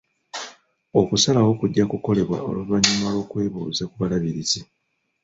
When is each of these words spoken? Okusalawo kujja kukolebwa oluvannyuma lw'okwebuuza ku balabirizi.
Okusalawo 0.99 1.51
kujja 1.59 1.83
kukolebwa 1.91 2.37
oluvannyuma 2.49 3.07
lw'okwebuuza 3.13 3.83
ku 3.89 3.95
balabirizi. 4.01 4.61